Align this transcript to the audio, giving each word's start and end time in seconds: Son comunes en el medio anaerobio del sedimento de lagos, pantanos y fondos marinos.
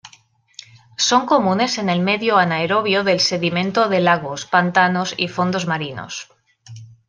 Son 0.97 1.27
comunes 1.27 1.77
en 1.77 1.87
el 1.87 1.99
medio 1.99 2.39
anaerobio 2.39 3.03
del 3.03 3.19
sedimento 3.19 3.87
de 3.87 3.99
lagos, 4.01 4.47
pantanos 4.47 5.13
y 5.15 5.27
fondos 5.27 5.67
marinos. 5.67 6.27